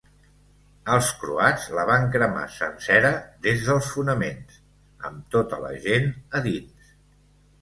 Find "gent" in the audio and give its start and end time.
5.87-6.11